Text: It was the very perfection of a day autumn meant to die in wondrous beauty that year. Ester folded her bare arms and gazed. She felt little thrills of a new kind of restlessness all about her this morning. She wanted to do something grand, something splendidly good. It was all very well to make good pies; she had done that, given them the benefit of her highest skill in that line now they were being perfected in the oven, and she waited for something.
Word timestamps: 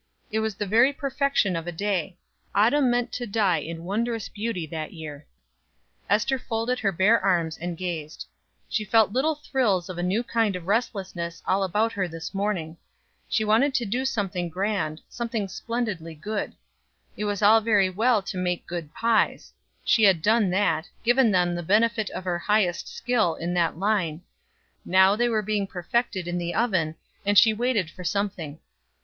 It 0.31 0.39
was 0.39 0.55
the 0.55 0.65
very 0.65 0.91
perfection 0.91 1.55
of 1.55 1.67
a 1.67 1.71
day 1.71 2.17
autumn 2.55 2.89
meant 2.89 3.11
to 3.11 3.27
die 3.27 3.59
in 3.59 3.83
wondrous 3.83 4.29
beauty 4.29 4.65
that 4.65 4.93
year. 4.93 5.27
Ester 6.09 6.39
folded 6.39 6.79
her 6.79 6.91
bare 6.91 7.19
arms 7.23 7.55
and 7.55 7.77
gazed. 7.77 8.25
She 8.67 8.83
felt 8.83 9.11
little 9.13 9.35
thrills 9.35 9.89
of 9.89 9.99
a 9.99 10.01
new 10.01 10.23
kind 10.23 10.55
of 10.55 10.65
restlessness 10.65 11.43
all 11.45 11.63
about 11.63 11.91
her 11.91 12.07
this 12.07 12.33
morning. 12.33 12.77
She 13.29 13.45
wanted 13.45 13.75
to 13.75 13.85
do 13.85 14.03
something 14.03 14.49
grand, 14.49 15.01
something 15.07 15.47
splendidly 15.47 16.15
good. 16.15 16.55
It 17.15 17.25
was 17.25 17.43
all 17.43 17.61
very 17.61 17.91
well 17.91 18.23
to 18.23 18.37
make 18.39 18.65
good 18.65 18.91
pies; 18.95 19.53
she 19.85 20.01
had 20.05 20.23
done 20.23 20.49
that, 20.49 20.89
given 21.03 21.29
them 21.29 21.53
the 21.53 21.61
benefit 21.61 22.09
of 22.09 22.23
her 22.23 22.39
highest 22.39 22.87
skill 22.87 23.35
in 23.35 23.53
that 23.53 23.77
line 23.77 24.23
now 24.83 25.15
they 25.15 25.29
were 25.29 25.43
being 25.43 25.67
perfected 25.67 26.27
in 26.27 26.39
the 26.39 26.55
oven, 26.55 26.95
and 27.23 27.37
she 27.37 27.53
waited 27.53 27.91
for 27.91 28.03
something. 28.03 28.57